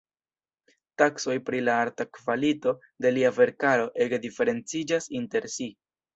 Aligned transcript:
Taksoj 1.01 1.35
pri 1.49 1.59
la 1.65 1.75
arta 1.81 2.07
kvalito 2.19 2.73
de 3.07 3.13
lia 3.19 3.33
verkaro 3.37 3.87
ege 4.07 4.21
diferenciĝas 4.27 5.11
inter 5.23 5.49
si. 5.59 5.71